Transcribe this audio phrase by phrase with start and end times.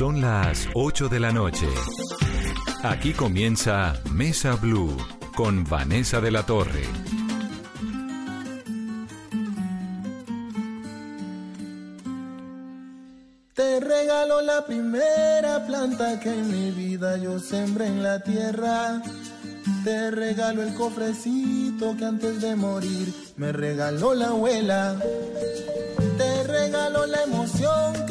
[0.00, 1.68] Son las 8 de la noche.
[2.82, 4.96] Aquí comienza Mesa Blue
[5.36, 6.84] con Vanessa de la Torre.
[13.52, 19.02] Te regalo la primera planta que en mi vida yo sembré en la tierra.
[19.84, 24.96] Te regalo el cofrecito que antes de morir me regaló la abuela.
[26.16, 28.06] Te regalo la emoción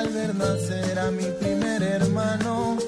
[0.00, 2.78] al ver nacer mi primer hermano.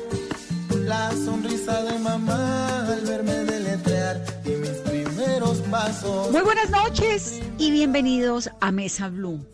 [0.85, 6.31] La sonrisa de mamá al verme deletrear y mis primeros pasos.
[6.33, 9.45] Muy buenas noches y bienvenidos a Mesa Blue.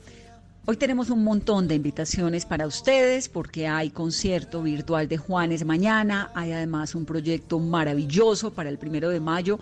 [0.67, 6.31] Hoy tenemos un montón de invitaciones para ustedes porque hay concierto virtual de Juanes mañana,
[6.35, 9.59] hay además un proyecto maravilloso para el primero de mayo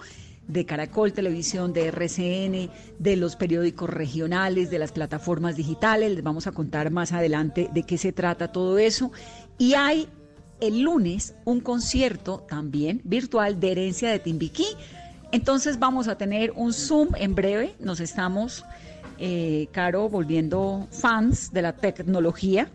[0.48, 6.12] de Caracol Televisión, de RCN, de los periódicos regionales, de las plataformas digitales.
[6.14, 9.12] Les vamos a contar más adelante de qué se trata todo eso.
[9.58, 10.08] Y hay
[10.60, 14.66] el lunes un concierto también virtual de herencia de Timbiquí.
[15.32, 17.74] Entonces vamos a tener un Zoom en breve.
[17.80, 18.64] Nos estamos,
[19.18, 22.68] eh, Caro, volviendo fans de la tecnología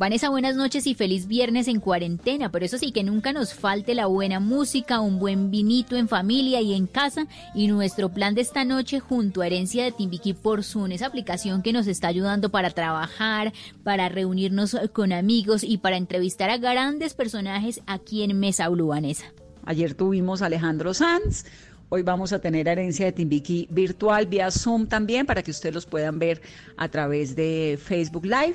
[0.00, 3.94] Vanessa, buenas noches y feliz viernes en cuarentena, pero eso sí, que nunca nos falte
[3.94, 7.26] la buena música, un buen vinito en familia y en casa.
[7.54, 11.60] Y nuestro plan de esta noche junto a Herencia de Timbiquí por Zoom, esa aplicación
[11.60, 13.52] que nos está ayudando para trabajar,
[13.84, 19.26] para reunirnos con amigos y para entrevistar a grandes personajes aquí en Mesa Blue, Vanessa.
[19.66, 21.44] Ayer tuvimos a Alejandro Sanz,
[21.92, 25.86] Hoy vamos a tener herencia de Timbiquí virtual vía Zoom también para que ustedes los
[25.86, 26.40] puedan ver
[26.76, 28.54] a través de Facebook Live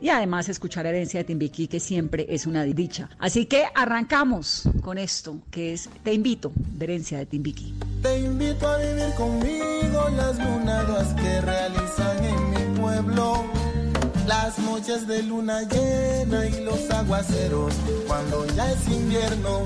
[0.00, 3.08] y además escuchar Herencia de Timbiquí, que siempre es una dicha.
[3.18, 7.74] Así que arrancamos con esto, que es Te invito, de Herencia de Timbiquí.
[8.02, 13.44] Te invito a vivir conmigo las lunadas que realizan en mi pueblo.
[14.26, 17.74] Las noches de luna llena y los aguaceros
[18.06, 19.64] cuando ya es invierno.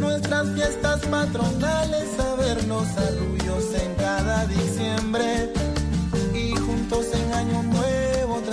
[0.00, 5.52] Nuestras fiestas patronales, a vernos arrullos en cada diciembre.
[6.34, 7.97] Y juntos en año nuevo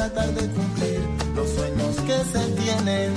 [0.10, 1.00] tratar de cumplir
[1.36, 3.14] los sueños que se tienen,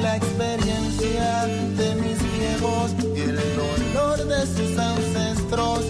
[0.00, 1.44] la experiencia
[1.76, 5.80] de mis viejos y el dolor de sus ancestros,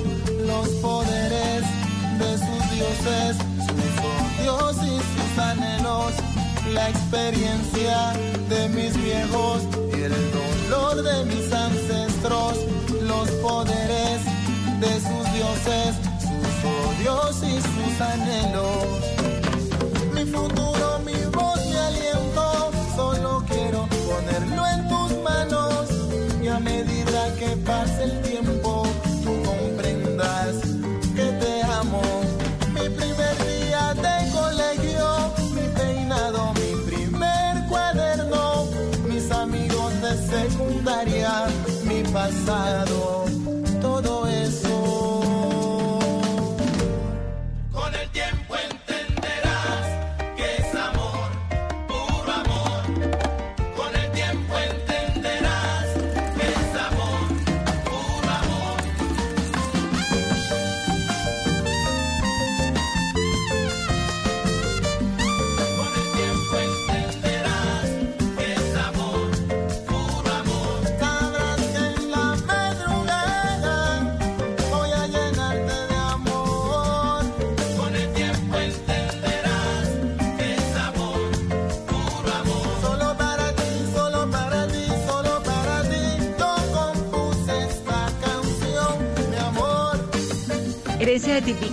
[0.44, 1.62] los poderes
[2.18, 3.36] de sus dioses,
[3.68, 6.12] sus odios y sus anhelos,
[6.72, 8.12] la experiencia
[8.48, 9.62] de mis viejos
[9.96, 12.56] y el dolor de mis ancestros,
[13.02, 14.20] los poderes
[14.80, 19.21] de sus dioses, sus odios y sus anhelos
[20.24, 22.70] mi futuro, mi voz, mi aliento.
[22.94, 25.88] Solo quiero ponerlo en tus manos.
[26.42, 28.86] Y a medida que pase el tiempo,
[29.24, 30.56] tú comprendas
[31.14, 32.02] que te amo.
[32.74, 38.66] Mi primer día de colegio, mi peinado, mi primer cuaderno.
[39.08, 41.46] Mis amigos de secundaria,
[41.84, 43.21] mi pasado.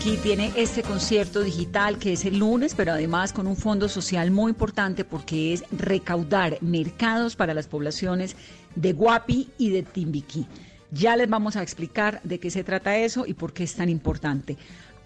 [0.09, 4.31] Timbiquí tiene este concierto digital que es el lunes, pero además con un fondo social
[4.31, 8.35] muy importante porque es recaudar mercados para las poblaciones
[8.75, 10.47] de Guapi y de Timbiquí.
[10.89, 13.87] Ya les vamos a explicar de qué se trata eso y por qué es tan
[13.87, 14.57] importante.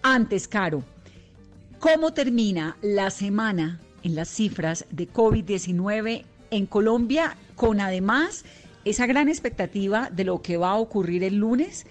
[0.02, 0.82] Antes, Caro,
[1.80, 8.46] ¿cómo termina la semana en las cifras de COVID-19 en Colombia con además
[8.86, 11.86] esa gran expectativa de lo que va a ocurrir el lunes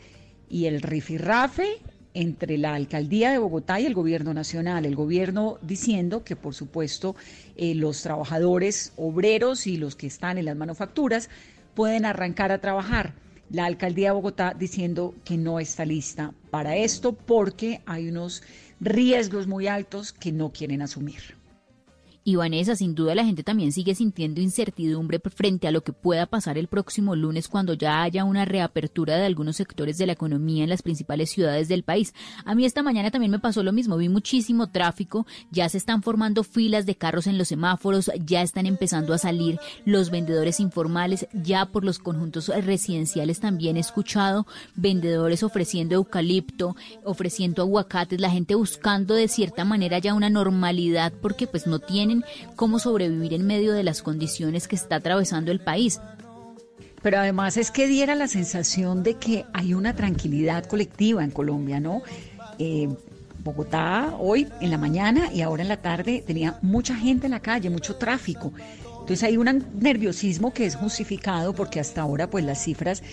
[0.49, 1.79] y el rifirrafe
[2.13, 4.85] entre la alcaldía de Bogotá y el gobierno nacional.
[4.85, 7.15] El gobierno diciendo que, por supuesto,
[7.55, 11.29] eh, los trabajadores obreros y los que están en las manufacturas
[11.73, 13.13] pueden arrancar a trabajar.
[13.49, 18.43] La alcaldía de Bogotá diciendo que no está lista para esto porque hay unos
[18.79, 21.42] riesgos muy altos que no quieren asumir.
[22.25, 26.25] Y Vanessa, sin duda la gente también sigue sintiendo incertidumbre frente a lo que pueda
[26.25, 30.63] pasar el próximo lunes cuando ya haya una reapertura de algunos sectores de la economía
[30.63, 32.13] en las principales ciudades del país.
[32.45, 36.01] A mí esta mañana también me pasó lo mismo, vi muchísimo tráfico, ya se están
[36.01, 41.27] formando filas de carros en los semáforos, ya están empezando a salir los vendedores informales,
[41.33, 48.55] ya por los conjuntos residenciales también he escuchado vendedores ofreciendo eucalipto, ofreciendo aguacates, la gente
[48.55, 51.79] buscando de cierta manera ya una normalidad porque pues no
[52.55, 55.99] cómo sobrevivir en medio de las condiciones que está atravesando el país.
[57.01, 61.79] Pero además es que diera la sensación de que hay una tranquilidad colectiva en Colombia,
[61.79, 62.01] ¿no?
[62.59, 62.89] Eh,
[63.43, 67.41] Bogotá hoy en la mañana y ahora en la tarde tenía mucha gente en la
[67.41, 68.53] calle, mucho tráfico.
[69.01, 73.03] Entonces hay un nerviosismo que es justificado porque hasta ahora pues las cifras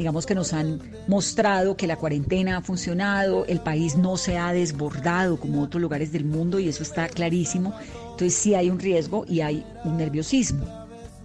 [0.00, 4.50] digamos que nos han mostrado que la cuarentena ha funcionado, el país no se ha
[4.50, 7.74] desbordado como otros lugares del mundo y eso está clarísimo.
[8.20, 10.80] Entonces sí hay un riesgo y hay un nerviosismo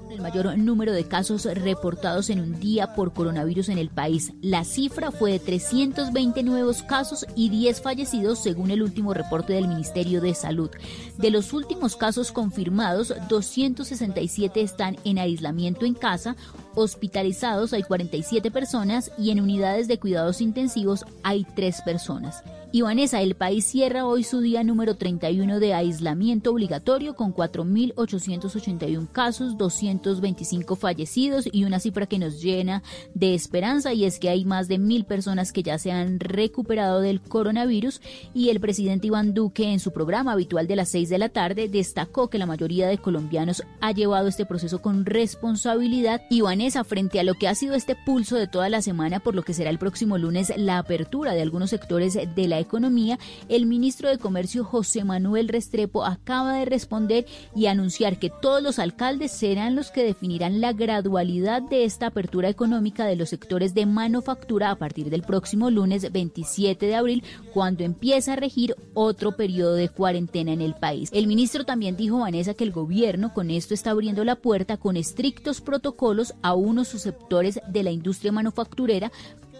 [0.10, 4.32] el mayor número de casos reportados en un día por coronavirus en el país.
[4.42, 9.68] La cifra fue de 320 nuevos casos y 10 fallecidos según el último reporte del
[9.68, 10.70] Ministerio de Salud.
[11.18, 16.38] De los últimos casos confirmados, 267 están en aislamiento en casa,
[16.76, 22.42] hospitalizados hay 47 personas y en unidades de cuidados intensivos hay 3 personas.
[22.76, 22.82] Y
[23.22, 30.76] el país cierra hoy su día número 31 de aislamiento obligatorio con 4.881 casos, 225
[30.76, 32.84] fallecidos y una cifra que nos llena
[33.14, 37.00] de esperanza y es que hay más de mil personas que ya se han recuperado
[37.00, 38.02] del coronavirus.
[38.34, 41.70] Y el presidente Iván Duque en su programa habitual de las 6 de la tarde
[41.70, 46.24] destacó que la mayoría de colombianos ha llevado este proceso con responsabilidad.
[46.30, 46.42] Y
[46.84, 49.54] frente a lo que ha sido este pulso de toda la semana por lo que
[49.54, 53.18] será el próximo lunes la apertura de algunos sectores de la Economía,
[53.48, 57.26] el ministro de Comercio José Manuel Restrepo acaba de responder
[57.56, 62.50] y anunciar que todos los alcaldes serán los que definirán la gradualidad de esta apertura
[62.50, 67.24] económica de los sectores de manufactura a partir del próximo lunes 27 de abril,
[67.54, 71.10] cuando empieza a regir otro periodo de cuarentena en el país.
[71.14, 74.98] El ministro también dijo, Vanessa, que el gobierno con esto está abriendo la puerta con
[74.98, 79.12] estrictos protocolos a unos sectores de la industria manufacturera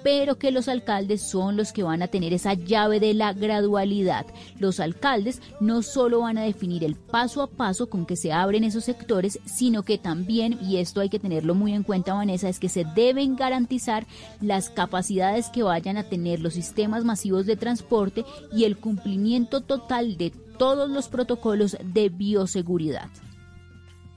[0.06, 4.28] pero que los alcaldes son los que van a tener esa llave de la gradualidad.
[4.60, 8.64] Los alcaldes no solo van a definir el paso a paso con que se abren
[8.64, 12.60] esos sectores, sino que también, y esto hay que tenerlo muy en cuenta, Vanessa, es
[12.60, 14.06] que se deben garantizar
[14.42, 20.18] las capacidades que vayan a tener los sistemas masivos de transporte y el cumplimiento total
[20.18, 23.10] de todos los protocolos de bioseguridad.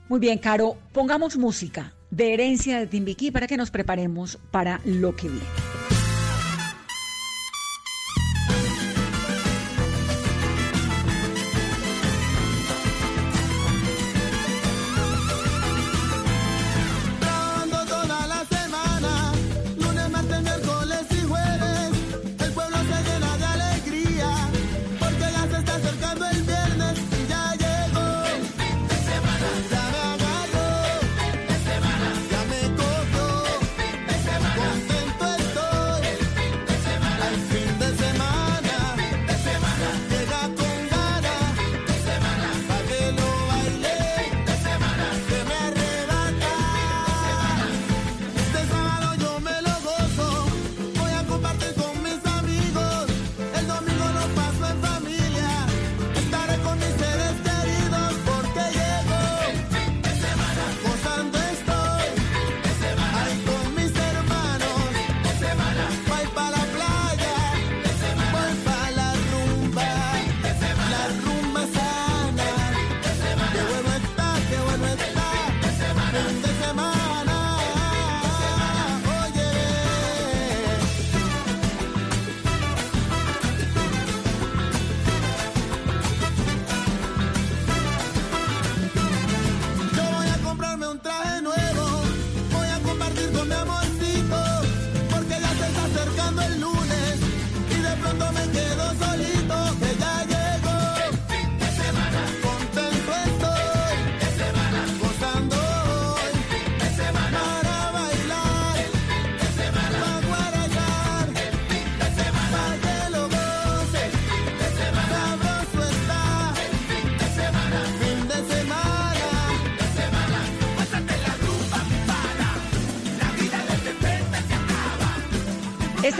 [0.07, 5.15] Muy bien, Caro, pongamos música de herencia de Timbiquí para que nos preparemos para lo
[5.15, 5.78] que viene.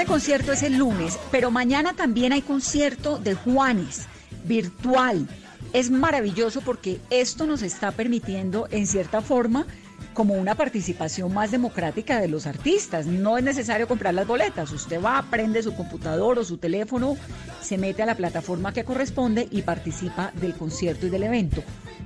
[0.09, 4.07] Concierto es el lunes, pero mañana también hay concierto de Juanes,
[4.43, 5.27] virtual.
[5.71, 9.67] es maravilloso porque esto nos está permitiendo, en cierta forma,
[10.15, 13.05] como una participación más democrática de los artistas.
[13.05, 14.71] No es necesario comprar las boletas.
[14.71, 17.15] Usted va, prende su computador o su teléfono,
[17.61, 21.61] se mete a la plataforma que corresponde y participa del concierto y del evento.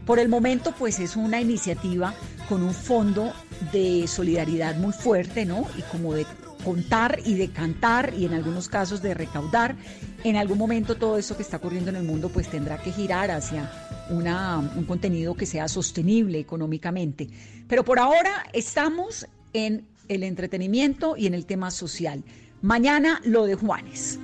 [0.06, 2.14] Por el momento, pues es una iniciativa
[2.50, 3.32] con un fondo
[3.72, 5.66] de solidaridad muy fuerte, ¿no?
[5.78, 6.26] Y como de
[6.64, 9.76] contar y de cantar y en algunos casos de recaudar.
[10.24, 13.32] En algún momento todo esto que está ocurriendo en el mundo pues tendrá que girar
[13.32, 13.72] hacia
[14.10, 17.30] una, un contenido que sea sostenible económicamente.
[17.68, 22.24] Pero por ahora estamos en el entretenimiento y en el tema social.
[22.62, 24.20] Mañana lo de Juanes.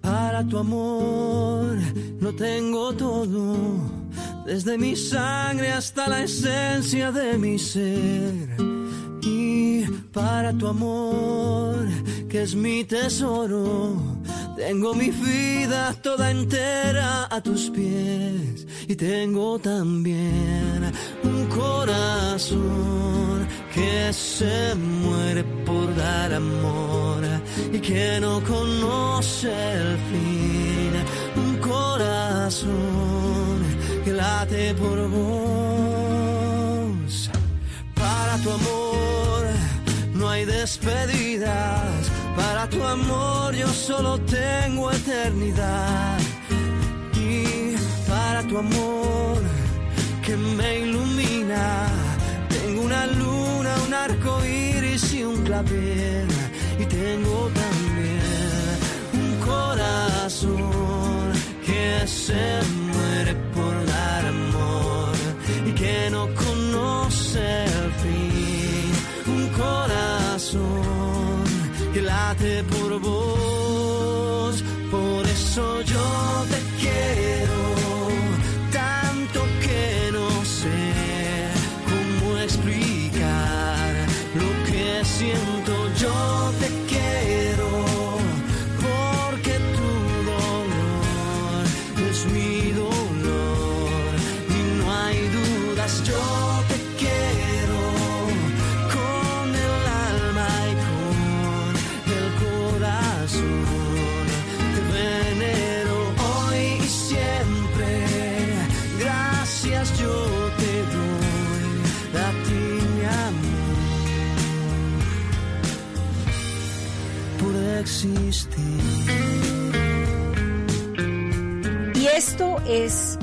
[0.00, 1.76] Para tu amor
[2.20, 4.07] no tengo todo,
[4.48, 8.48] desde mi sangre hasta la esencia de mi ser.
[9.20, 11.86] Y para tu amor,
[12.30, 13.94] que es mi tesoro,
[14.56, 18.66] tengo mi vida toda entera a tus pies.
[18.88, 20.92] Y tengo también
[21.24, 27.22] un corazón que se muere por dar amor
[27.70, 30.92] y que no conoce el fin.
[31.36, 33.27] Un corazón
[34.46, 36.30] por vos.
[37.94, 39.46] Para tu amor
[40.14, 42.08] no hay despedidas.
[42.36, 46.18] Para tu amor yo solo tengo eternidad.
[47.16, 47.74] Y
[48.08, 49.42] para tu amor
[50.24, 51.88] que me ilumina,
[52.48, 56.28] tengo una luna, un arco iris y un clavel.
[56.78, 58.78] Y tengo también
[59.14, 60.52] un corazón
[61.66, 62.87] que se
[67.36, 68.92] el fin.
[69.26, 71.44] Un corazón
[71.92, 73.37] que late por vos,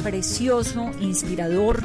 [0.06, 1.84] precioso, inspirador.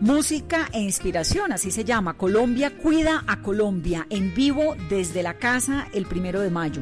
[0.00, 2.16] Música e inspiración, así se llama.
[2.16, 6.80] Colombia cuida a Colombia en vivo desde la casa el primero de mayo.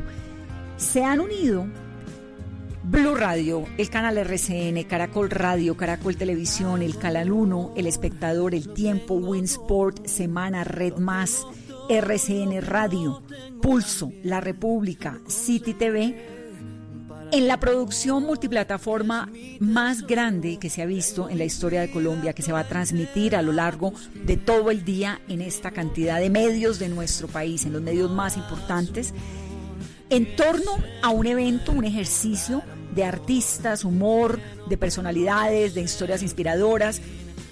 [0.76, 1.66] Se han unido
[2.84, 8.72] Blue Radio, el canal RCN, Caracol Radio, Caracol Televisión, el Canal 1, El Espectador, El
[8.72, 11.44] Tiempo, Winsport, Semana, Red Más,
[11.88, 13.24] RCN Radio,
[13.60, 16.37] Pulso, La República, City TV
[17.30, 19.30] en la producción multiplataforma
[19.60, 22.68] más grande que se ha visto en la historia de Colombia, que se va a
[22.68, 27.28] transmitir a lo largo de todo el día en esta cantidad de medios de nuestro
[27.28, 29.12] país, en los medios más importantes,
[30.10, 32.62] en torno a un evento, un ejercicio
[32.94, 37.02] de artistas, humor, de personalidades, de historias inspiradoras,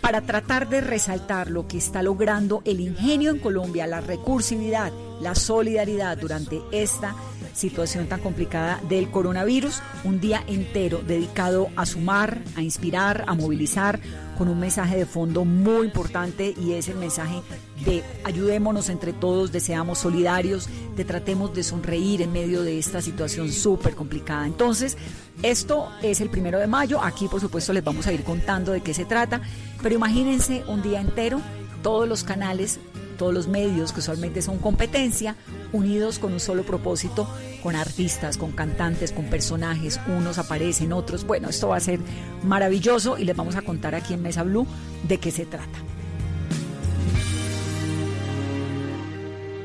[0.00, 5.34] para tratar de resaltar lo que está logrando el ingenio en Colombia, la recursividad, la
[5.34, 7.14] solidaridad durante esta
[7.54, 13.98] situación tan complicada del coronavirus, un día entero dedicado a sumar, a inspirar, a movilizar,
[14.36, 17.40] con un mensaje de fondo muy importante y es el mensaje
[17.84, 23.00] de ayudémonos entre todos, de seamos solidarios, de tratemos de sonreír en medio de esta
[23.00, 24.46] situación súper complicada.
[24.46, 24.98] Entonces,
[25.42, 28.82] esto es el primero de mayo, aquí por supuesto les vamos a ir contando de
[28.82, 29.40] qué se trata,
[29.82, 31.40] pero imagínense un día entero,
[31.82, 32.78] todos los canales
[33.16, 35.36] todos los medios que usualmente son competencia,
[35.72, 37.28] unidos con un solo propósito,
[37.62, 41.26] con artistas, con cantantes, con personajes, unos aparecen, otros.
[41.26, 42.00] Bueno, esto va a ser
[42.42, 44.66] maravilloso y les vamos a contar aquí en Mesa Blue
[45.08, 45.95] de qué se trata.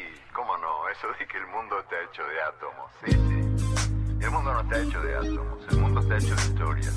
[0.45, 0.89] ¿Cómo no?
[0.89, 2.91] Eso de que el mundo está hecho de átomos.
[3.05, 4.25] Sí, sí.
[4.25, 6.95] El mundo no está hecho de átomos, el mundo está hecho de historias.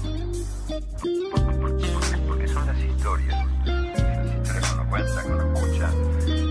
[1.29, 3.45] Por- por- por- Porque son las historias.
[3.67, 5.89] Las historias que uno cuenta, que uno escucha,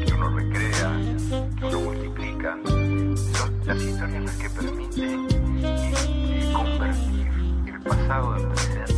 [0.07, 0.91] que uno recrea,
[1.59, 2.59] que uno multiplica.
[2.63, 5.27] Son las historias las que permiten
[5.65, 7.29] eh, convertir
[7.75, 8.95] el pasado en presente.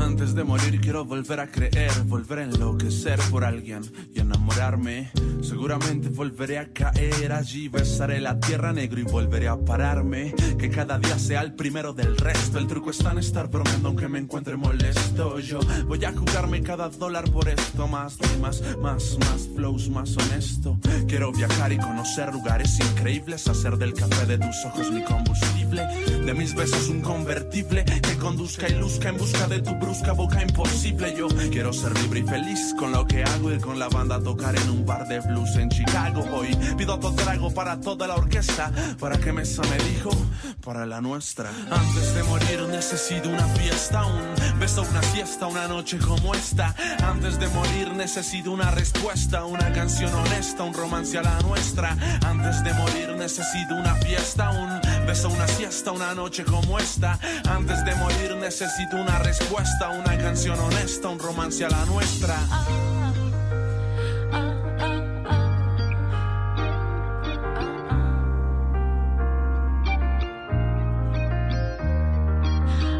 [0.00, 3.82] Antes de morir quiero volver a creer, volver a enloquecer por alguien
[4.14, 5.10] y enamorarme.
[5.42, 10.34] Seguramente volveré a caer allí, besaré la tierra negro y volveré a pararme.
[10.58, 12.58] Que cada día sea el primero del resto.
[12.58, 15.38] El truco está en estar bromeando aunque me encuentre molesto.
[15.40, 17.86] Yo voy a jugarme cada dólar por esto.
[17.86, 20.78] Más rimas, más, más flows, más honesto.
[21.06, 23.46] Quiero viajar y conocer lugares increíbles.
[23.48, 25.86] Hacer del café de tus ojos mi combustible.
[26.24, 30.42] De mis besos un convertible que conduzca y luzca en busca de tu brusca boca
[30.42, 31.14] imposible.
[31.16, 33.50] Yo quiero ser libre y feliz con lo que hago.
[33.50, 36.24] Ir con la banda tocar en un bar de blues en Chicago.
[36.32, 38.70] Hoy pido otro trago para toda la orquesta.
[38.98, 40.10] ¿Para qué mesa me dijo?
[40.64, 41.50] Para la nuestra.
[41.70, 46.74] Antes de morir necesito una fiesta, un beso, una siesta, una noche como esta.
[47.06, 51.96] Antes de morir necesito una respuesta, una canción honesta, un romance a la nuestra.
[52.26, 57.18] Antes de morir necesito una fiesta, un beso, una siesta, una noche como esta.
[57.48, 62.36] Antes de morir necesito una respuesta, una canción honesta, un romance a la nuestra.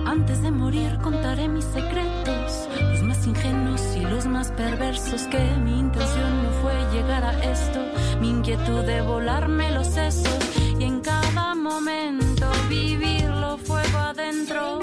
[0.06, 5.78] Antes de morir contaré mis secretos, los más ingenuos y los más perversos, que mi
[5.78, 7.80] intención no fue llegar a esto,
[8.20, 10.38] mi inquietud de volarme los sesos
[10.78, 14.80] y en cada momento vivirlo fuego adentro,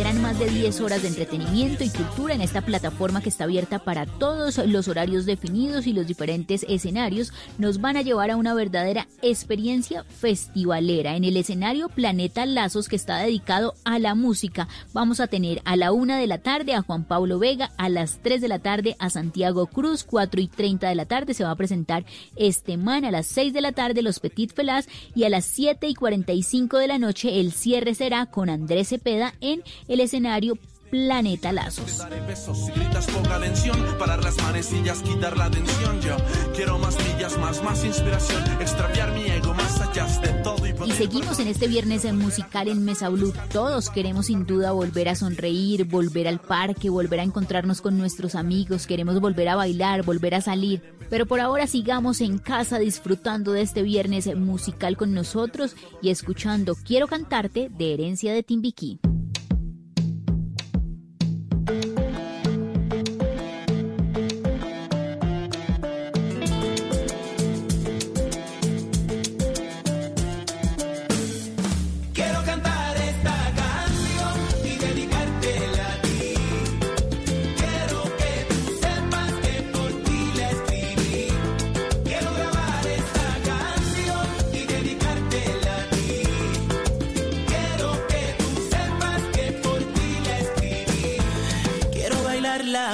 [0.00, 3.80] Serán más de 10 horas de entretenimiento y cultura en esta plataforma que está abierta
[3.80, 7.34] para todos los horarios definidos y los diferentes escenarios.
[7.58, 11.16] Nos van a llevar a una verdadera experiencia festivalera.
[11.16, 15.76] En el escenario Planeta Lazos, que está dedicado a la música, vamos a tener a
[15.76, 18.96] la una de la tarde a Juan Pablo Vega, a las 3 de la tarde
[19.00, 23.04] a Santiago Cruz, 4 y 30 de la tarde se va a presentar este man,
[23.04, 26.78] a las 6 de la tarde los Petit Felaz y a las 7 y 45
[26.78, 30.56] de la noche el cierre será con Andrés Cepeda en el escenario
[30.90, 31.98] Planeta Lazos.
[31.98, 36.00] Daré besos y gritas poca atención, parar las manecillas, quitar la tensión.
[36.00, 36.16] Yo
[36.54, 40.72] quiero más millas, más, más inspiración, extraviar mi ego más allá de todo y Y
[40.72, 43.32] poder seguimos en este viernes en musical en Mesa Blue.
[43.52, 48.34] Todos queremos sin duda volver a sonreír, volver al parque, volver a encontrarnos con nuestros
[48.34, 50.82] amigos, queremos volver a bailar, volver a salir.
[51.08, 56.76] Pero por ahora sigamos en casa disfrutando de este viernes musical con nosotros y escuchando
[56.84, 58.98] Quiero cantarte de Herencia de Timbiquí.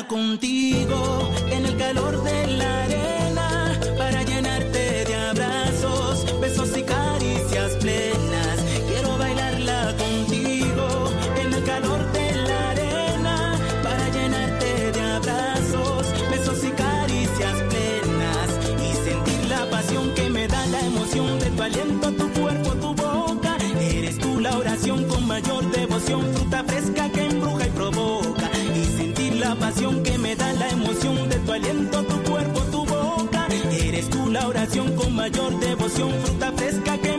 [0.05, 8.61] Contigo en el calor de la arena para llenarte de abrazos, besos y caricias plenas.
[8.89, 16.71] Quiero bailarla contigo en el calor de la arena para llenarte de abrazos, besos y
[16.71, 18.49] caricias plenas
[18.85, 22.95] y sentir la pasión que me da la emoción de tu aliento, tu cuerpo, tu
[22.95, 23.57] boca.
[23.81, 27.11] Eres tú la oración con mayor devoción, fruta fresca
[29.77, 33.47] que me da la emoción de tu aliento, tu cuerpo, tu boca.
[33.71, 37.15] Eres tú la oración con mayor devoción, fruta fresca que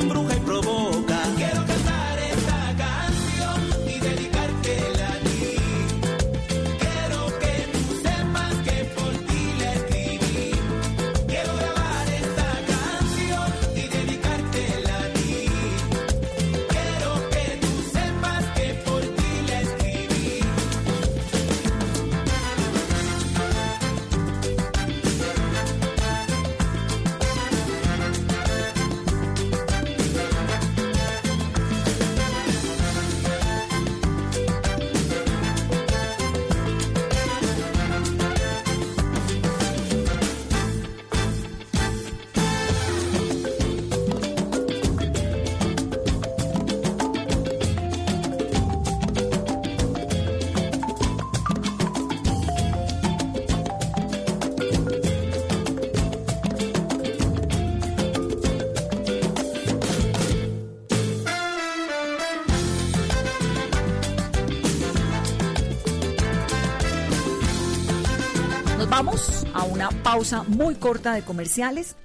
[70.18, 71.96] pausa muy corta de comerciales.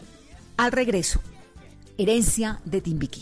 [0.59, 1.19] Al regreso,
[1.97, 3.22] herencia de Timbiquí.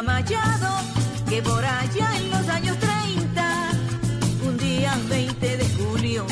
[0.00, 0.70] Machado
[1.28, 3.70] que por allá en los años 30,
[4.46, 6.26] un día 20 de julio,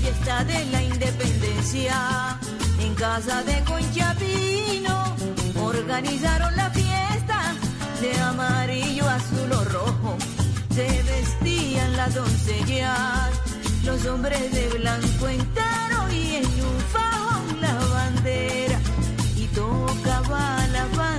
[0.00, 2.38] fiesta de la independencia,
[2.80, 5.14] en casa de Conchapino,
[5.62, 7.54] organizaron la fiesta
[8.00, 10.16] de amarillo, azul o rojo.
[10.74, 13.30] Se vestían las doncellas,
[13.84, 18.80] los hombres de blanco entero y en un fajón la bandera
[19.36, 21.09] y tocaba la banda,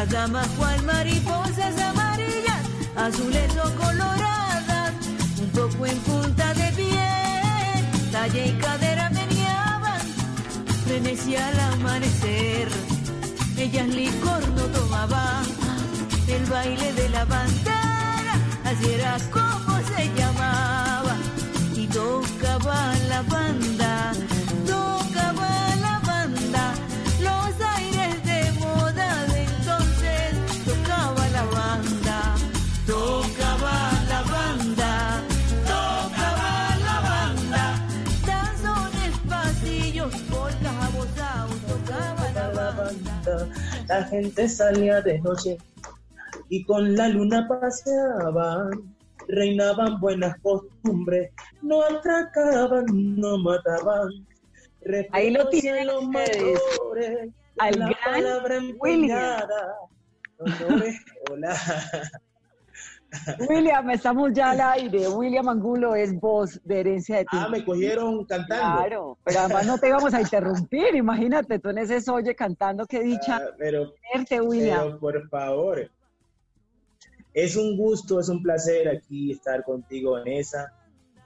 [0.00, 2.62] las damas cual mariposas amarillas,
[2.96, 4.94] azules o coloradas,
[5.42, 7.08] un poco en punta de pie,
[8.10, 10.00] talla y cadera meneaban,
[10.88, 12.68] venecía al amanecer,
[13.58, 15.44] ellas licor no tomaban,
[16.28, 18.34] el baile de la bandera,
[18.64, 21.14] así era como se llamaba,
[21.76, 23.69] y tocaba la banda,
[43.90, 45.58] La gente salía de noche
[46.48, 48.94] y con la luna paseaban.
[49.26, 54.08] Reinaban buenas costumbres, no atracaban, no mataban.
[55.10, 59.74] Ahí lo tienen los mayores, Al la gran palabra empeñada.
[61.30, 61.56] Hola.
[63.48, 65.08] William, estamos ya al aire.
[65.08, 67.50] William Angulo es voz de herencia de Ah, Timbiquí.
[67.60, 68.78] me cogieron cantando.
[68.78, 73.00] Claro, pero además no te íbamos a interrumpir, imagínate, tú en ese soye cantando, qué
[73.02, 73.92] dicha Ah, pero
[74.42, 74.80] William.
[74.84, 75.90] Pero por favor,
[77.34, 80.72] es un gusto, es un placer aquí estar contigo, Vanessa,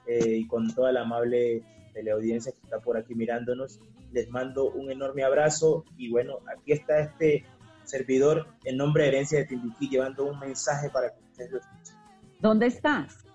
[0.07, 3.79] eh, y con toda la amable teleaudiencia que está por aquí mirándonos.
[4.11, 7.43] Les mando un enorme abrazo y bueno, aquí está este
[7.83, 11.24] servidor en nombre de Herencia de Timbiquí llevando un mensaje para que.
[12.39, 13.25] ¿Dónde estás?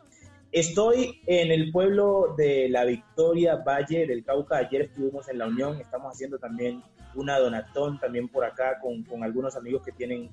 [0.53, 4.57] Estoy en el pueblo de La Victoria, Valle del Cauca.
[4.57, 6.83] Ayer estuvimos en la Unión, estamos haciendo también
[7.15, 10.31] una donatón también por acá con, con algunos amigos que tienen,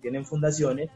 [0.00, 0.90] tienen fundaciones,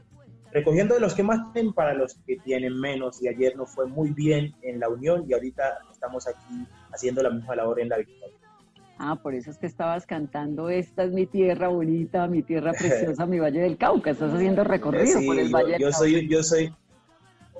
[0.51, 3.21] recogiendo de los que más tienen para los que tienen menos.
[3.21, 7.29] Y ayer nos fue muy bien en la Unión y ahorita estamos aquí haciendo la
[7.29, 8.36] misma labor en La Victoria.
[8.99, 12.71] Ah, por eso es que estabas cantando, esta es mi tierra bonita, mi tierra
[13.13, 14.09] preciosa, mi Valle del Cauca.
[14.11, 15.97] Estás haciendo recorrido Sí, por el yo- Valle del yo, Cauca.
[15.99, 16.73] soy, yo soy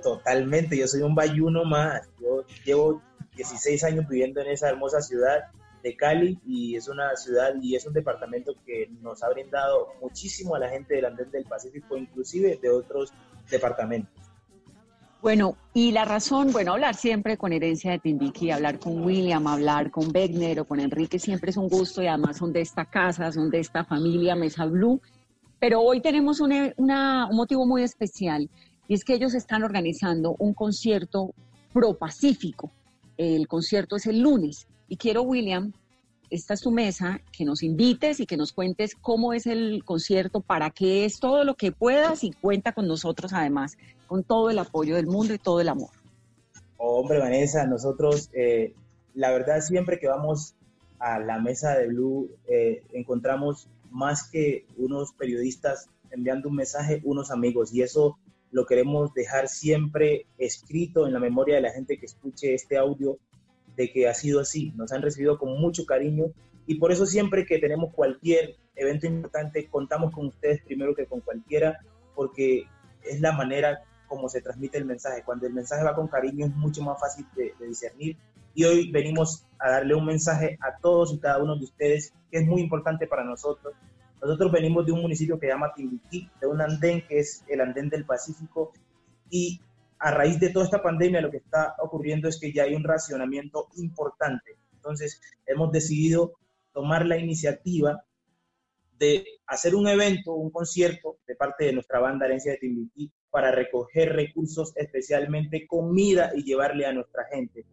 [0.02, 2.02] totalmente, yo soy un bayuno más.
[2.21, 3.02] Yo llevo
[3.36, 5.45] 16 años viviendo en esa hermosa ciudad
[5.84, 10.56] de Cali y es una ciudad y es un departamento que nos ha brindado muchísimo
[10.56, 13.13] a la gente del Andén del Pacífico, inclusive de otros
[13.50, 14.27] departamentos.
[15.21, 19.89] Bueno, y la razón, bueno, hablar siempre con herencia de Timbiquí, hablar con William, hablar
[19.91, 23.32] con Wegner o con Enrique siempre es un gusto y además son de esta casa,
[23.32, 25.01] son de esta familia Mesa Blue
[25.60, 28.47] Pero hoy tenemos un, una- un motivo muy especial
[28.88, 31.32] y es que ellos están organizando un concierto
[31.73, 32.71] pro-pacífico.
[33.17, 35.73] El concierto es el lunes y quiero, William,
[36.30, 40.42] esta es tu mesa, que nos invites y que nos cuentes cómo es el concierto,
[40.42, 44.60] para qué es todo lo que puedas y cuenta con nosotros además, con todo el
[44.60, 45.90] apoyo del mundo y todo el amor.
[46.78, 48.74] Hombre, Vanessa, nosotros, eh,
[49.13, 50.56] la verdad, siempre que vamos
[51.00, 57.32] a la mesa de Blue, eh, encontramos más que unos periodistas enviando un mensaje, unos
[57.32, 58.18] amigos, y eso
[58.52, 63.18] lo queremos dejar siempre escrito en la memoria de la gente que escuche este audio,
[63.78, 66.26] de que ha sido así, nos han recibido con mucho cariño,
[66.66, 71.22] y por eso siempre que tenemos cualquier evento importante, contamos con ustedes primero que con
[71.22, 71.80] cualquiera,
[72.13, 72.66] porque
[73.04, 75.24] es la manera como se transmite el mensaje.
[75.24, 78.18] Cuando el mensaje va con cariño es mucho más fácil de, discernir.
[78.54, 82.40] Y hoy venimos a darle un mensaje a todos y cada uno de ustedes que
[82.40, 83.74] es muy importante para nosotros.
[84.22, 87.62] Nosotros venimos de un municipio que se llama Timbiquí, de un andén que es el
[87.62, 88.74] andén del Pacífico.
[89.30, 89.62] Y
[89.99, 92.83] a raíz de toda esta pandemia lo que está ocurriendo es que ya hay un
[92.83, 94.57] racionamiento importante.
[94.73, 96.33] Entonces hemos decidido
[96.73, 98.03] tomar la iniciativa
[98.97, 103.51] de hacer un evento, un concierto de parte de nuestra banda Herencia de Timbiquí para
[103.51, 107.65] recoger recursos, especialmente comida y llevarle a nuestra gente.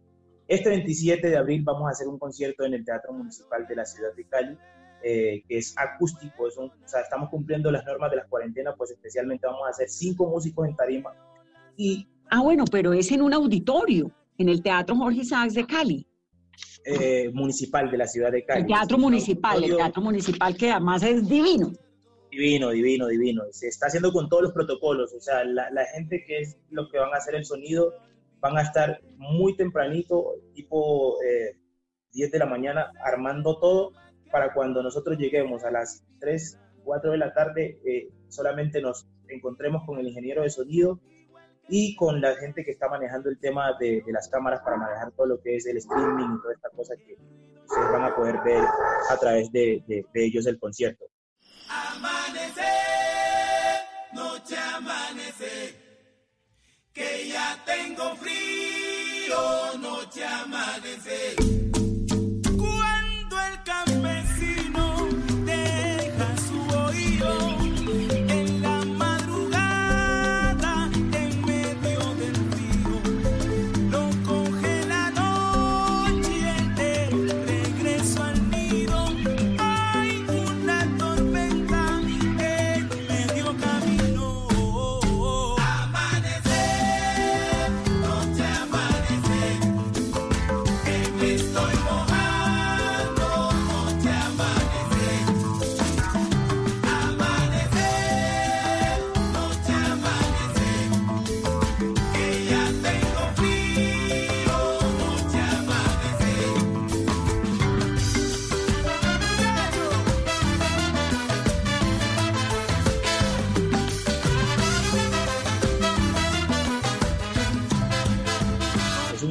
[0.47, 3.85] Este 27 de abril vamos a hacer un concierto en el Teatro Municipal de la
[3.85, 4.57] ciudad de Cali,
[5.03, 9.47] eh, que es acústico, o sea, estamos cumpliendo las normas de las cuarentenas, pues especialmente
[9.47, 11.13] vamos a hacer cinco músicos en tarima
[11.77, 16.07] y Ah, bueno, pero es en un auditorio, en el Teatro Jorge Isaacs de Cali.
[16.85, 18.61] eh, municipal de la ciudad de Cali.
[18.61, 21.71] El Teatro Municipal, el Teatro Municipal que además es divino.
[22.31, 23.43] Divino, divino, divino.
[23.51, 25.13] Se está haciendo con todos los protocolos.
[25.13, 27.93] O sea, la, la gente que es los que van a hacer el sonido
[28.39, 31.57] van a estar muy tempranito, tipo eh,
[32.11, 33.93] 10 de la mañana, armando todo
[34.31, 39.83] para cuando nosotros lleguemos a las 3, 4 de la tarde, eh, solamente nos encontremos
[39.85, 40.99] con el ingeniero de sonido
[41.67, 45.11] y con la gente que está manejando el tema de, de las cámaras para manejar
[45.13, 47.15] todo lo que es el streaming y toda esta cosa que
[47.65, 48.63] ustedes van a poder ver
[49.09, 51.05] a través de, de- de ellos el concierto.
[51.69, 52.65] Amanecer,
[54.13, 55.73] noche amanecer,
[56.93, 61.54] que ya tengo frío, noche amanecer.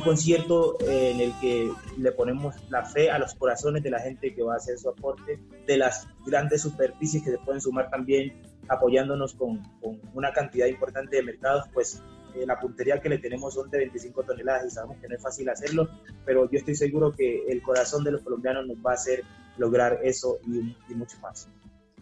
[0.05, 4.35] Concierto eh, en el que le ponemos la fe a los corazones de la gente
[4.35, 8.41] que va a hacer su aporte, de las grandes superficies que se pueden sumar también
[8.69, 12.03] apoyándonos con, con una cantidad importante de mercados, pues
[12.35, 15.23] eh, la puntería que le tenemos son de 25 toneladas y sabemos que no es
[15.23, 15.89] fácil hacerlo,
[16.25, 19.23] pero yo estoy seguro que el corazón de los colombianos nos va a hacer
[19.57, 21.49] lograr eso y, y mucho más.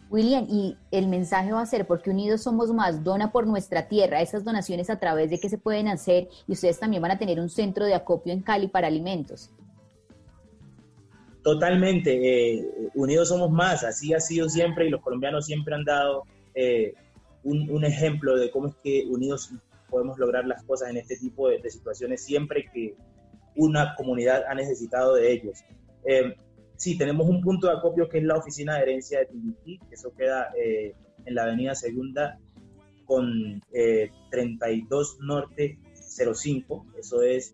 [0.09, 4.21] William, y el mensaje va a ser, porque unidos somos más, dona por nuestra tierra,
[4.21, 7.39] esas donaciones a través de qué se pueden hacer y ustedes también van a tener
[7.39, 9.49] un centro de acopio en Cali para alimentos.
[11.43, 16.23] Totalmente, eh, unidos somos más, así ha sido siempre y los colombianos siempre han dado
[16.55, 16.93] eh,
[17.43, 19.51] un, ejemplo de cómo es que unidos
[19.89, 22.95] podemos lograr las cosas en este tipo de, de situaciones siempre que
[23.55, 25.59] una comunidad ha necesitado de ellos.
[26.05, 26.35] Eh,
[26.75, 30.13] sí, tenemos un punto de acopio que es la oficina de herencia de Timbiquí, eso
[30.15, 30.93] queda eh,
[31.25, 32.39] en la avenida Segunda
[33.05, 37.53] con eh, 32 Norte 05, eso es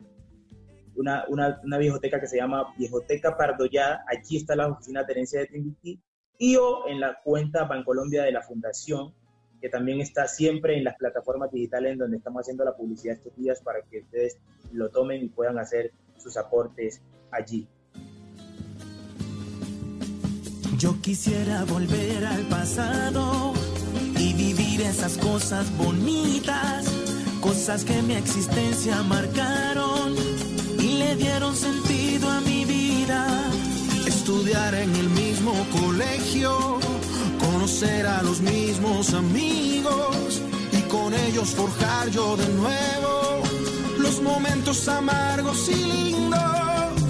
[0.96, 5.48] una, una, una que se llama Viejoteca Pardollada, allí está la oficina de herencia de
[5.48, 6.00] Timbiquí,
[6.38, 9.14] y o en la cuenta Bancolombia de la Fundación,
[9.62, 13.36] que también está siempre en las plataformas digitales en donde estamos haciendo la publicidad estos
[13.36, 14.38] días para que ustedes
[14.72, 17.02] lo tomen y puedan hacer sus aportes
[17.32, 17.68] allí.
[20.80, 23.54] Yo quisiera volver al pasado
[24.18, 26.86] y vivir esas cosas bonitas,
[27.42, 30.16] cosas que mi existencia marcaron
[30.80, 33.28] y le dieron sentido a mi vida.
[34.08, 36.80] Estudiar en el mismo colegio,
[37.42, 43.44] conocer a los mismos amigos y con ellos forjar yo de nuevo
[43.98, 47.09] los momentos amargos y lindos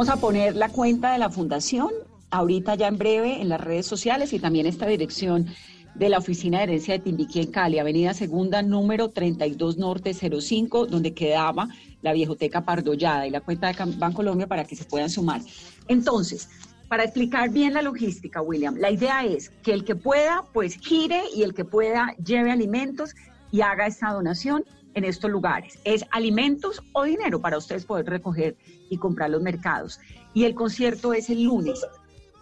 [0.00, 1.90] Vamos a poner la cuenta de la fundación
[2.30, 5.46] ahorita ya en breve en las redes sociales y también esta dirección
[5.94, 10.86] de la Oficina de Herencia de Timbiquí en Cali, Avenida Segunda, número 32 Norte 05,
[10.86, 11.68] donde quedaba
[12.00, 15.42] la Viejoteca Pardollada y la cuenta de Bancolombia para que se puedan sumar.
[15.86, 16.48] Entonces,
[16.88, 21.24] para explicar bien la logística, William, la idea es que el que pueda, pues gire
[21.36, 23.14] y el que pueda lleve alimentos
[23.52, 25.78] y haga esta donación en estos lugares.
[25.84, 28.56] Es alimentos o dinero para ustedes poder recoger
[28.88, 30.00] y comprar los mercados.
[30.34, 31.86] Y el concierto es el lunes.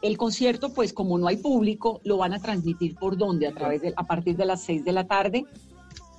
[0.00, 3.82] El concierto, pues como no hay público, lo van a transmitir por dónde, a través
[3.82, 5.44] de, a partir de las 6 de la tarde.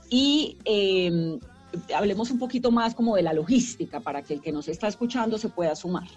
[0.09, 1.39] Y eh,
[1.95, 5.37] hablemos un poquito más como de la logística para que el que nos está escuchando
[5.37, 6.07] se pueda sumar.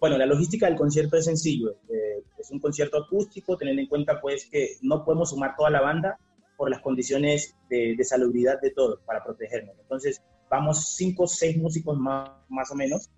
[0.00, 1.76] Bueno, la logística del concierto es sencillo.
[1.88, 5.80] eh, es un concierto acústico, teniendo en cuenta pues que no podemos sumar toda la
[5.80, 6.18] banda
[6.56, 9.76] por las condiciones de, de salubridad de todos para protegernos.
[9.80, 13.10] Entonces, vamos cinco o seis músicos más, más o menos.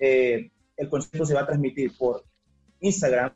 [0.00, 2.24] Eh, el concierto se va a transmitir por
[2.80, 3.32] Instagram,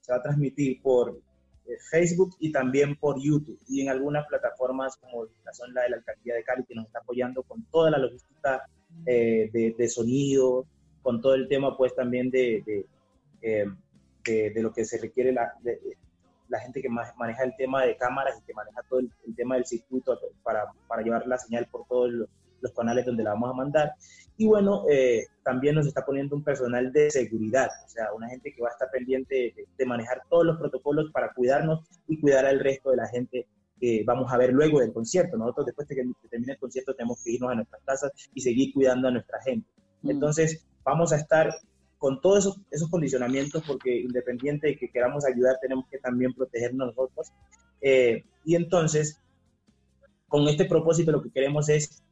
[0.00, 1.18] se va a transmitir por
[1.66, 5.90] eh, Facebook y también por YouTube y en algunas plataformas como la son la de
[5.90, 8.62] la Alcaldía de Cali que nos está apoyando con toda la logística
[9.06, 10.66] eh, de, de sonido,
[11.02, 12.86] con todo el tema pues también de, de,
[13.42, 13.66] eh,
[14.24, 15.52] de- lo que se requiere la,
[16.48, 19.34] la gente que ma- maneja el tema de cámaras y que maneja todo el, el
[19.34, 22.28] tema del circuito para, para llevar la señal por todos los,
[22.60, 23.92] los canales donde la vamos a mandar.
[24.38, 28.52] Y bueno, eh, también nos está poniendo un personal de seguridad, o sea, una gente
[28.52, 32.44] que va a estar pendiente de, de manejar todos los protocolos para cuidarnos y cuidar
[32.44, 33.46] al resto de la gente
[33.80, 35.36] que vamos a ver luego del concierto.
[35.36, 38.72] Nosotros después de que termine el concierto tenemos que irnos a nuestras casas y seguir
[38.74, 39.68] cuidando a nuestra gente.
[40.02, 41.50] Entonces, vamos a estar
[42.06, 46.94] con todos esos, esos condicionamientos porque independiente de que queramos ayudar, tenemos que también protegernos
[46.94, 47.32] nosotros.
[47.80, 49.20] Eh, y entonces,
[50.28, 52.04] con este propósito lo que queremos es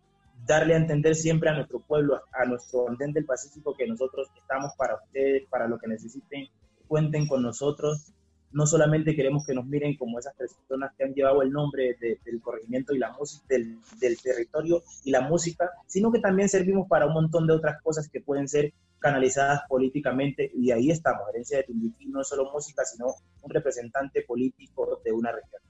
[0.44, 4.72] darle a entender siempre a nuestro pueblo, a nuestro andén del Pacífico, que nosotros estamos
[4.76, 6.48] para ustedes, para lo que necesiten,
[6.88, 8.12] cuenten con nosotros.
[8.54, 12.18] No solamente queremos que nos miren como esas personas que han llevado el nombre de-
[12.24, 13.78] del corregimiento y la música, del,
[14.22, 18.20] territorio y la música, sino que también servimos para un montón de otras cosas que
[18.20, 21.28] pueden ser canalizadas políticamente y ahí estamos.
[21.30, 23.06] Herencia de Timbiquí no solo música, sino
[23.42, 25.60] un representante político de una región.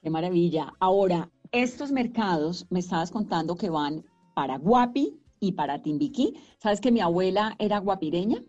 [0.00, 0.72] Qué maravilla.
[0.78, 6.34] Ahora, estos mercados, me estabas contando que van para Guapi y para Timbiquí.
[6.58, 8.42] ¿Sabes que mi abuela era guapireña?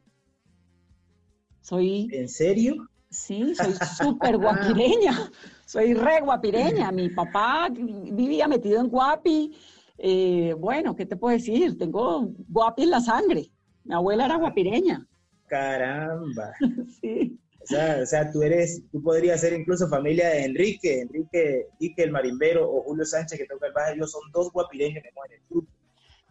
[1.65, 2.07] Soy...
[2.11, 2.87] ¿En serio?
[3.09, 5.31] Sí, soy súper guapireña.
[5.65, 6.91] Soy re guapireña.
[6.91, 9.51] Mi papá vivía metido en Guapi.
[9.97, 11.75] Eh, bueno, ¿qué te puedo decir?
[11.75, 13.49] Tengo Guapi en la sangre.
[13.83, 15.07] Mi abuela era guapireña.
[15.47, 16.53] Caramba.
[17.01, 17.39] Sí.
[17.63, 22.03] O sea, o sea, tú eres, tú podrías ser incluso familia de Enrique, Enrique, Ike
[22.03, 25.37] el marimbero o Julio Sánchez que toca el bajo, ellos son dos guapireños que mueren
[25.37, 25.71] en el grupo.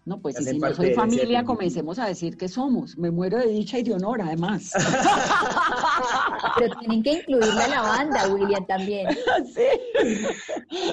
[0.06, 2.98] No, pues y si no soy ese familia, comencemos a decir que somos.
[2.98, 4.70] Me muero de dicha y de honor, además.
[6.58, 9.08] Pero tienen que incluirla a la banda, William, también.
[9.54, 9.62] Sí.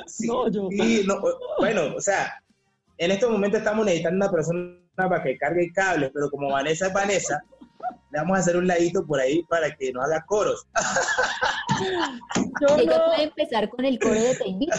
[0.08, 2.34] Sí, no, o- bueno, o sea,
[2.98, 6.94] en estos momentos estamos necesitando una persona para que cargue cables, pero como Vanessa es
[6.94, 7.44] Vanessa,
[8.12, 10.68] le vamos a hacer un ladito por ahí para que no haga coros.
[12.62, 14.76] Yo ella no- puede empezar con el coro de Te invito.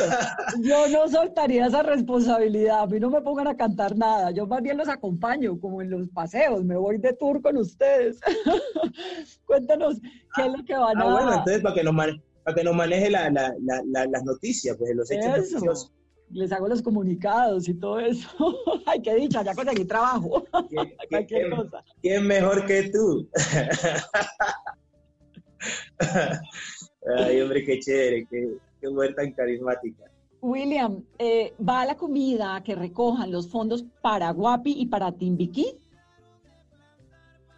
[0.61, 4.63] Yo no soltaría esa responsabilidad, a mí no me pongan a cantar nada, yo más
[4.63, 8.21] bien los acompaño como en los paseos, me voy de tour con ustedes.
[9.46, 9.96] Cuéntanos
[10.37, 11.13] qué es lo que van Ah, a...
[11.13, 14.25] bueno, entonces para que nos, mane- para que nos maneje la- la- la- la- las
[14.25, 15.37] noticias, pues los hechos Eso.
[15.37, 15.92] noticiosos.
[16.33, 18.29] Les hago los comunicados y todo eso.
[18.87, 20.45] Ay, qué dicha, ya conseguí trabajo.
[21.11, 21.85] Cualquier ¿Quién- cosa.
[22.01, 23.29] ¿Quién mejor que tú?
[27.19, 28.49] Ay, hombre, qué chévere, qué,
[28.81, 30.05] qué mujer tan carismática.
[30.41, 35.77] William, eh, ¿va la comida a que recojan los fondos para Guapi y para Timbiquí?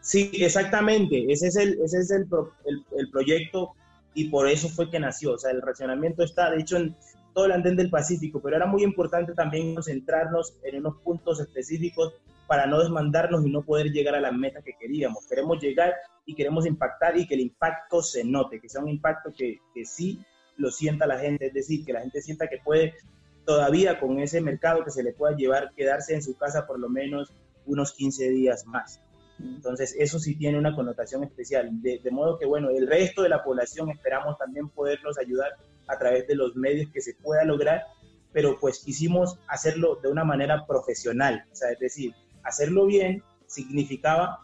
[0.00, 1.24] Sí, exactamente.
[1.32, 3.72] Ese es el, ese es el, pro- el- el proyecto
[4.12, 5.32] y por eso fue que nació.
[5.32, 6.94] O sea, el racionamiento está, de hecho, en
[7.34, 12.14] todo el andén del Pacífico, pero era muy importante también concentrarnos en unos puntos específicos
[12.46, 15.26] para no desmandarnos y no poder llegar a las metas que queríamos.
[15.26, 19.32] Queremos llegar y queremos impactar y que el impacto se note, que sea un impacto
[19.36, 20.24] que, que sí
[20.56, 22.94] lo sienta la gente, es decir, que la gente sienta que puede
[23.44, 26.88] todavía con ese mercado que se le pueda llevar, quedarse en su casa por lo
[26.88, 27.32] menos
[27.66, 29.00] unos 15 días más.
[29.38, 31.70] Entonces, eso sí tiene una connotación especial.
[31.82, 35.52] De, de, modo que, bueno, el resto de la población esperamos también poderlos ayudar
[35.86, 37.82] a través de los medios que se pueda lograr,
[38.32, 41.44] pero pues quisimos hacerlo de una manera profesional.
[41.52, 44.40] O sea, es decir, hacerlo bien significaba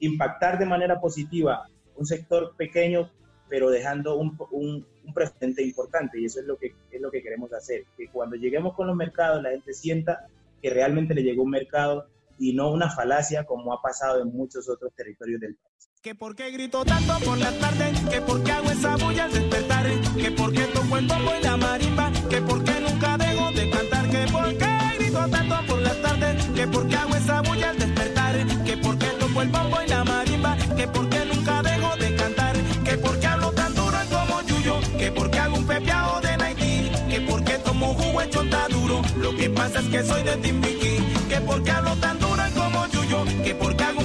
[0.00, 3.10] impactar de manera positiva un sector pequeño,
[3.48, 5.14] pero dejando un, un, un
[5.58, 6.20] importante.
[6.20, 7.84] Y eso es lo, que, es lo que queremos hacer.
[7.96, 10.26] Que cuando lleguemos con los mercados, la gente sienta
[10.62, 12.06] que realmente le llegó un mercado
[12.40, 15.90] y no una falacia como ha pasado en muchos otros territorios del país.
[16.00, 19.32] Que por qué grito tanto por la tarde, que por qué hago esa bulla al
[19.32, 19.86] despertar,
[20.16, 23.70] que por qué toco el bombo y la marimba, que por qué nunca dejo de
[23.70, 27.70] cantar, que por qué grito tanto por la tarde, que por qué hago esa bulla
[27.70, 31.62] al despertar, que por qué toco el bombo y la marimba, que por qué nunca
[31.62, 35.56] dejo de cantar, que por qué hablo tan duro como Yuyo, que por qué hago
[35.58, 39.80] un pepeado de Nike, que por qué tomo jugo hecho tan duro, lo que pasa
[39.80, 40.96] es que soy de Timbiquí,
[41.28, 42.19] que por qué hablo tan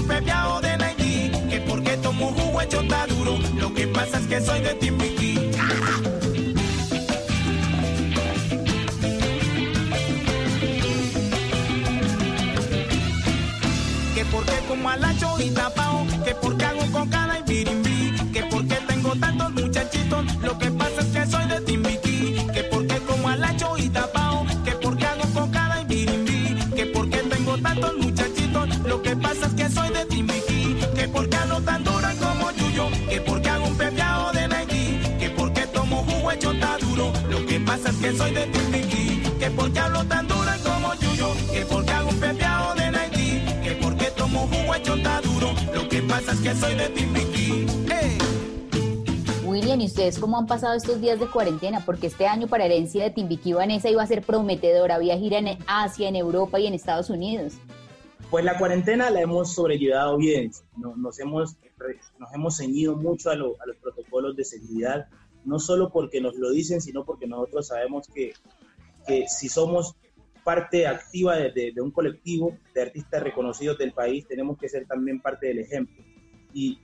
[0.06, 4.28] pepeado de Nike, que por qué tomo jugo hecho tan duro, lo que pasa es
[4.28, 4.95] que soy de Timbiquí.
[38.06, 41.92] Que soy de Timbiquí, que por qué hablo tan dura como Yuyo, que por qué
[41.92, 46.04] hago un pepeado de Nike, que por qué tomo jugo hecho tan duro, lo que
[46.04, 47.66] pasa es que soy de Timbiquí.
[47.90, 48.18] Hey.
[49.44, 51.84] William, ¿y ustedes cómo han pasado estos días de cuarentena?
[51.84, 55.58] Porque este año para Herencia de Timbiquí Vanessa iba a ser prometedora, había gira en
[55.66, 57.54] Asia, en Europa y en Estados Unidos.
[58.30, 61.56] Pues la cuarentena la hemos sobrellevado bien, nos, nos hemos,
[62.20, 65.08] nos hemos ceñido mucho a, lo, a, los protocolos de seguridad,
[65.46, 68.34] no solo porque nos lo dicen, sino porque nosotros sabemos que,
[69.08, 69.96] que si somos
[70.44, 74.86] parte activa de, de, de, un colectivo de artistas reconocidos del país, tenemos que ser
[74.86, 76.04] también parte del ejemplo.
[76.54, 76.80] Y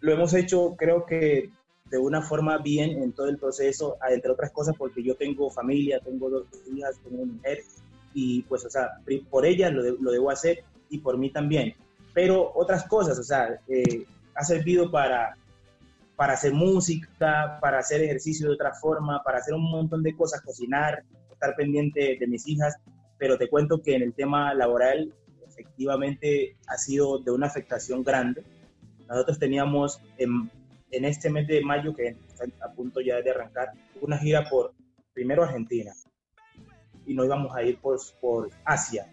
[0.00, 1.50] lo hemos hecho, creo que
[1.92, 6.00] de una forma bien en todo el proceso, entre otras cosas porque yo tengo familia,
[6.00, 7.58] tengo dos hijas, tengo una mujer,
[8.14, 8.90] y pues, o sea,
[9.30, 11.74] por ellas lo, de, lo debo hacer y por mí también.
[12.14, 15.36] Pero otras cosas, o sea, eh, ha servido para,
[16.22, 20.40] para hacer música, para hacer ejercicio de otra forma, para hacer un montón de cosas,
[20.40, 21.02] cocinar,
[21.32, 22.76] estar pendiente de mis hijas,
[23.18, 25.12] pero te cuento que en el tema laboral
[25.44, 28.44] efectivamente ha sido de una afectación grande.
[29.08, 30.48] Nosotros teníamos en,
[30.92, 34.74] este mes de mayo, que está a punto ya de arrancar, una gira por,
[35.12, 35.92] primero Argentina,
[37.04, 39.12] y nos íbamos a ir por, por Asia,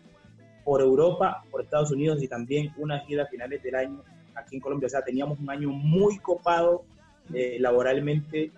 [0.64, 4.04] por Europa, por Estados Unidos y también una gira a finales del año
[4.36, 4.86] aquí en Colombia.
[4.86, 6.86] O sea, teníamos un año muy copado
[7.34, 8.52] eh, laboralmente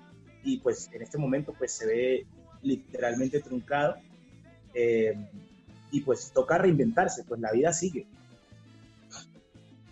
[0.44, 2.26] y pues en este momento pues se ve
[2.64, 3.96] literalmente truncado
[4.74, 5.16] eh,
[5.92, 8.08] y pues toca reinventarse, pues la vida sigue.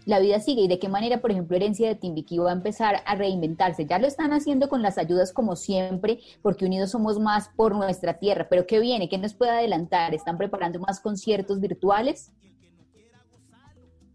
[0.05, 3.03] La vida sigue y de qué manera, por ejemplo, Herencia de Timbiquí va a empezar
[3.05, 3.85] a reinventarse.
[3.85, 8.17] Ya lo están haciendo con las ayudas como siempre, porque unidos somos más por nuestra
[8.17, 8.47] tierra.
[8.49, 9.07] Pero ¿qué viene?
[9.07, 10.15] ¿Qué nos puede adelantar?
[10.15, 12.31] ¿Están preparando más conciertos virtuales?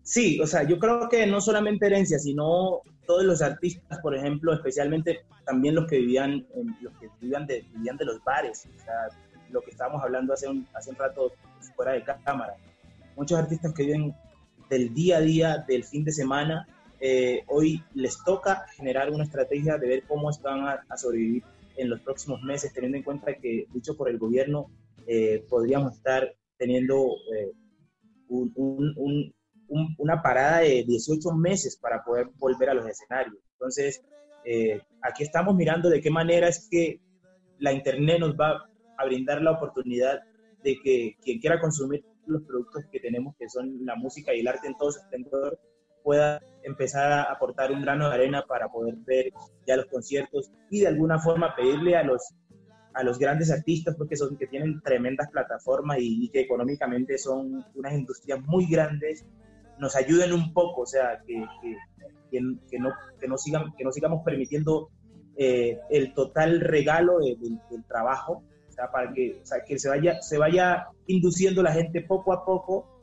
[0.02, 4.52] Sí, o sea, yo creo que no solamente Herencia, sino todos los artistas, por ejemplo,
[4.52, 6.46] especialmente también los que vivían,
[6.80, 9.08] los que vivían de, vivían de los bares, o sea,
[9.50, 11.32] lo que estábamos hablando hace un, hace un rato
[11.76, 12.54] fuera de cámara.
[13.16, 14.14] Muchos artistas que viven
[14.68, 16.66] del día a día, del fin de semana,
[17.00, 21.42] eh, hoy les toca generar una estrategia de ver cómo van a, a, sobrevivir
[21.76, 24.70] en los próximos meses, teniendo en cuenta que, dicho por el gobierno,
[25.06, 27.52] eh, podríamos estar teniendo eh,
[28.28, 29.34] un, un, un,
[29.68, 33.36] una parada de 18 meses para poder volver a los escenarios.
[33.52, 34.02] Entonces,
[34.44, 37.00] eh, aquí estamos mirando de qué manera es que
[37.58, 40.20] la Internet nos va a brindar la oportunidad
[40.62, 44.48] de que quien quiera consumir los productos que tenemos, que son la música y el
[44.48, 45.58] arte en todo su esplendor,
[46.02, 49.32] pueda empezar a aportar un grano de arena para poder ver
[49.66, 52.34] ya los conciertos y de alguna forma pedirle a los,
[52.92, 57.64] a los grandes artistas, porque son que tienen tremendas plataformas y, y que económicamente son
[57.74, 59.24] unas industrias muy grandes,
[59.78, 61.76] nos ayuden un poco, o sea, que, que,
[62.30, 64.90] que, que no, que, no, sigan, que no sigamos permitiendo
[65.36, 69.78] eh, el total regalo de, de, del trabajo, o sea, para que, o sea, que
[69.78, 72.94] se, vaya, se vaya induciendo la gente poco a poco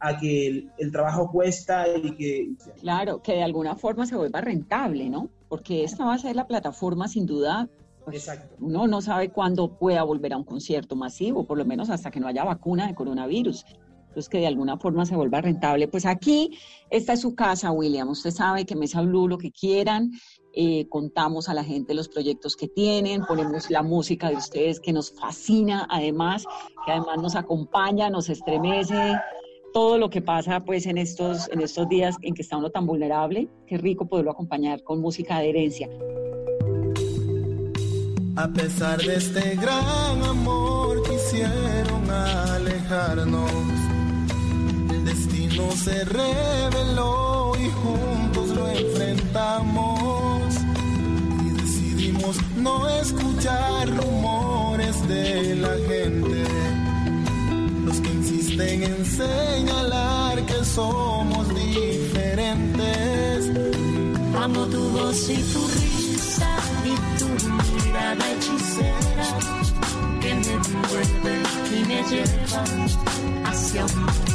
[0.00, 2.50] a que el, el trabajo cuesta y que...
[2.80, 5.28] Claro, que de alguna forma se vuelva rentable, ¿no?
[5.48, 7.68] Porque esta va a ser la plataforma sin duda.
[8.04, 8.56] pues, Exacto.
[8.60, 12.18] Uno no sabe cuándo pueda volver a un concierto masivo, por lo menos hasta que
[12.18, 13.66] no haya vacuna de coronavirus.
[14.10, 15.86] Entonces, que de alguna forma se vuelva rentable.
[15.86, 16.58] Pues aquí,
[16.90, 18.08] esta es su casa, William.
[18.08, 20.10] Usted sabe que Mesa Blue, lo que quieran,
[20.52, 24.92] eh, contamos a la gente los proyectos que tienen, ponemos la música de ustedes que
[24.92, 26.44] nos fascina, además,
[26.84, 29.14] que además nos acompaña, nos estremece,
[29.72, 32.84] todo lo que pasa pues en estos, en estos días en que está uno tan
[32.84, 33.48] vulnerable.
[33.68, 35.88] Qué rico poderlo acompañar con música de herencia.
[38.36, 43.79] A pesar de este gran amor quisieron alejarnos.
[45.60, 50.54] Destino se reveló y juntos lo enfrentamos.
[51.44, 56.44] Y decidimos no escuchar rumores de la gente.
[57.84, 63.50] Los que insisten en señalar que somos diferentes.
[64.40, 67.26] Amo tu voz y tu risa y tu
[67.84, 69.38] mirada hechicera
[70.20, 72.64] que me envuelve y me lleva
[73.50, 74.30] hacia un mundo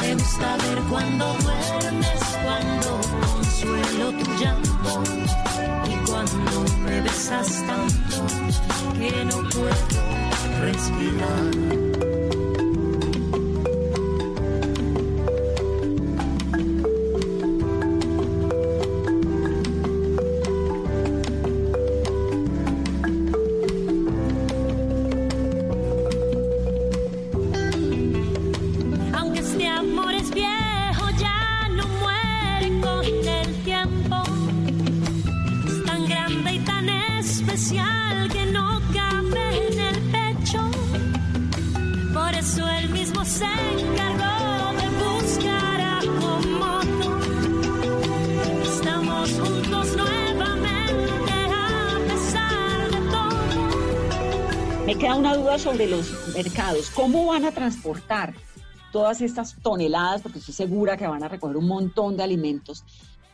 [0.00, 3.00] Me gusta ver cuando duermes, cuando
[3.32, 5.02] consuelo tu llanto
[5.84, 8.26] y cuando me besas tanto
[8.98, 10.00] que no puedo
[10.60, 11.85] respirar.
[56.94, 58.34] ¿Cómo van a transportar
[58.92, 60.22] todas estas toneladas?
[60.22, 62.84] Porque estoy segura que van a recoger un montón de alimentos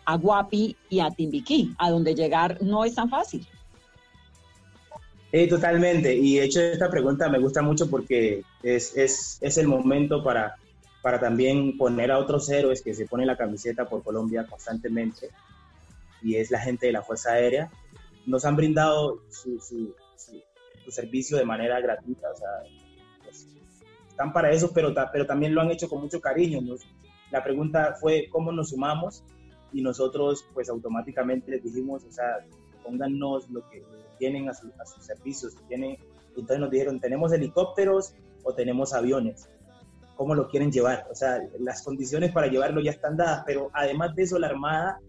[0.05, 3.47] a Guapi y a Timbiquí, a donde llegar no es tan fácil.
[5.33, 6.15] Eh, totalmente.
[6.15, 10.57] Y de hecho esta pregunta me gusta mucho porque es, es, es el momento para,
[11.01, 15.31] para también poner a otros héroes que se ponen la camiseta por Colombia constantemente.
[16.23, 17.71] Y es la gente de la Fuerza Aérea.
[18.27, 20.43] Nos han brindado su, su, su-
[20.85, 22.29] su servicio de manera gratuita.
[22.31, 22.49] O sea,
[24.13, 26.61] están para eso, pero, pero también lo han hecho con mucho cariño.
[27.31, 29.25] La pregunta fue cómo nos sumamos
[29.73, 32.47] y nosotros pues automáticamente les dijimos, o sea,
[32.85, 33.83] póngannos lo que
[34.19, 35.57] tienen a, su- a sus servicios.
[35.69, 35.97] Tienen,
[36.37, 39.49] entonces nos dijeron, tenemos helicópteros o tenemos aviones.
[40.17, 41.07] ¿Cómo lo quieren llevar?
[41.11, 45.01] O sea, las condiciones para llevarlo ya están dadas, pero además de eso, la Armada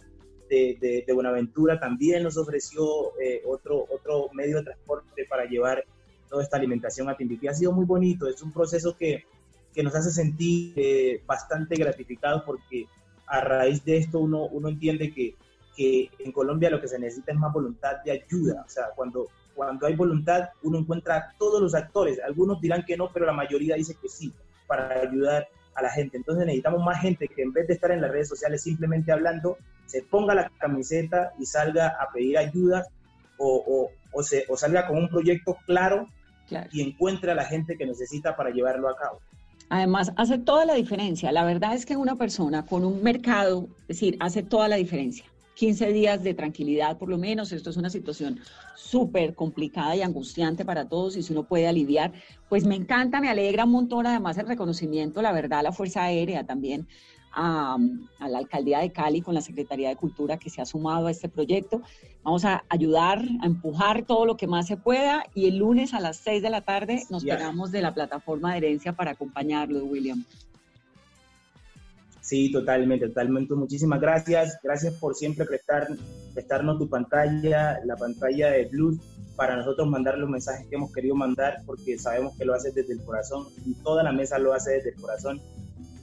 [0.49, 2.85] de, de- de Buenaventura también nos ofreció
[3.21, 5.83] eh, otro, otro medio de transporte para llevar
[6.29, 7.47] toda esta alimentación a Timbiquí.
[7.47, 9.25] Ha sido muy bonito, es un proceso que,
[9.73, 12.87] que nos hace sentir eh, bastante gratificados porque
[13.27, 15.35] a raíz de esto uno, uno entiende que,
[15.75, 18.63] que en Colombia lo que se necesita es más voluntad de ayuda.
[18.65, 22.19] O sea, cuando, cuando hay voluntad, uno encuentra a todos los actores.
[22.19, 24.33] Algunos dirán que no, pero la mayoría dice que sí,
[24.67, 26.17] para ayudar a la gente.
[26.17, 29.57] Entonces necesitamos más gente que en vez de estar en las redes sociales simplemente hablando,
[29.85, 32.85] se ponga la camiseta y salga a pedir ayuda
[33.37, 36.07] o, o, o se, o salga con un proyecto claro,
[36.47, 36.69] Claro.
[36.73, 39.19] y encuentre a la gente que necesita para llevarlo a cabo.
[39.69, 41.31] Además, hace toda la diferencia.
[41.31, 45.25] La verdad es que una persona con un mercado, es decir, hace toda la diferencia.
[45.55, 47.51] 15 días de tranquilidad, por lo menos.
[47.51, 48.39] Esto es una situación
[48.75, 52.11] súper complicada y angustiante para todos y si uno puede aliviar,
[52.49, 54.05] pues me encanta, me alegra un montón.
[54.05, 56.87] Además, el reconocimiento, la verdad, la Fuerza Aérea también,
[57.33, 57.77] a,
[58.19, 61.11] a la Alcaldía de Cali con la Secretaría de Cultura que se ha sumado a
[61.11, 61.81] este proyecto.
[62.23, 65.99] Vamos a ayudar, a empujar todo lo que más se pueda y el lunes a
[65.99, 70.23] las 6 de la tarde nos pegamos de la plataforma de herencia para acompañarlo, William.
[72.23, 73.53] Sí, totalmente, totalmente.
[73.53, 74.57] Muchísimas gracias.
[74.63, 75.89] Gracias por siempre prestar,
[76.33, 78.97] prestarnos tu pantalla, la pantalla de Blues,
[79.35, 82.93] para nosotros mandar los mensajes que hemos querido mandar, porque sabemos que lo haces desde
[82.93, 85.41] el corazón y toda la mesa lo hace desde el corazón.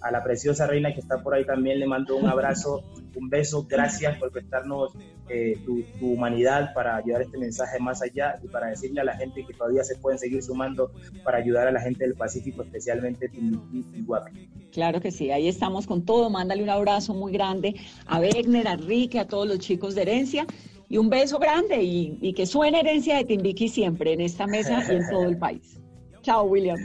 [0.01, 2.83] A la preciosa reina que está por ahí también le mando un abrazo,
[3.15, 3.67] un beso.
[3.69, 4.93] Gracias por prestarnos
[5.29, 9.17] eh, tu, tu humanidad para llevar este mensaje más allá y para decirle a la
[9.17, 10.91] gente que todavía se pueden seguir sumando
[11.23, 14.49] para ayudar a la gente del Pacífico, especialmente Timbiquí y Guapi.
[14.73, 16.31] Claro que sí, ahí estamos con todo.
[16.31, 17.75] Mándale un abrazo muy grande
[18.07, 20.47] a Wegner, a Enrique, a todos los chicos de herencia
[20.89, 24.83] y un beso grande y, y que suene herencia de Timbiqui siempre en esta mesa
[24.91, 25.81] y en todo el país.
[26.23, 26.79] Chao, William.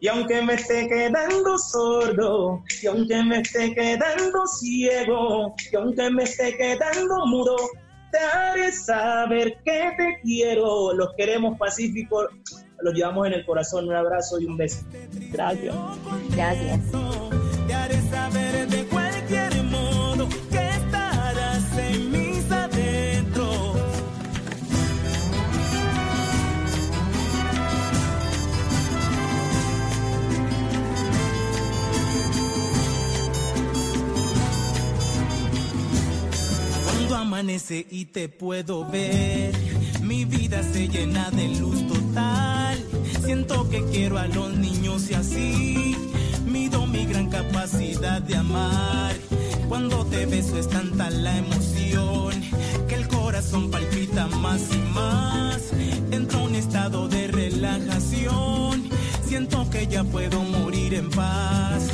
[0.00, 6.22] Y aunque me esté quedando sordo, y aunque me esté quedando ciego, y aunque me
[6.22, 7.56] esté quedando mudo,
[8.12, 10.92] te haré saber que te quiero.
[10.94, 12.26] Los queremos pacíficos,
[12.80, 13.88] los llevamos en el corazón.
[13.88, 14.84] Un abrazo y un beso.
[15.32, 15.74] Gracias.
[16.30, 16.80] Gracias.
[37.70, 39.52] Y te puedo ver,
[40.02, 42.82] mi vida se llena de luz total.
[43.22, 45.96] Siento que quiero a los niños y así
[46.46, 49.14] mido mi gran capacidad de amar.
[49.68, 52.32] Cuando te beso es tanta la emoción
[52.88, 55.70] que el corazón palpita más y más.
[56.10, 58.88] Entro a un estado de relajación.
[59.26, 61.90] Siento que ya puedo morir en paz.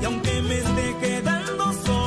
[0.00, 2.01] Y aunque me esté quedando sordo,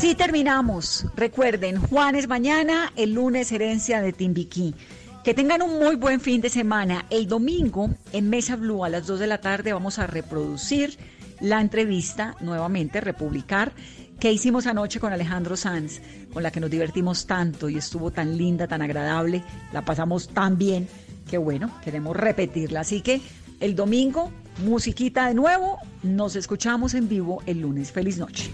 [0.00, 1.04] Así terminamos.
[1.14, 4.74] Recuerden, Juanes mañana, el lunes herencia de Timbiquí.
[5.22, 7.04] Que tengan un muy buen fin de semana.
[7.10, 10.96] El domingo, en Mesa Blue, a las 2 de la tarde, vamos a reproducir
[11.40, 13.72] la entrevista, nuevamente, republicar,
[14.18, 16.00] que hicimos anoche con Alejandro Sanz,
[16.32, 20.56] con la que nos divertimos tanto y estuvo tan linda, tan agradable, la pasamos tan
[20.56, 20.88] bien,
[21.28, 22.80] que bueno, queremos repetirla.
[22.80, 23.20] Así que
[23.60, 24.32] el domingo,
[24.64, 27.92] musiquita de nuevo, nos escuchamos en vivo el lunes.
[27.92, 28.50] Feliz noche.